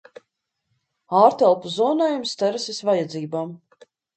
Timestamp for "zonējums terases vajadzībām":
1.75-3.57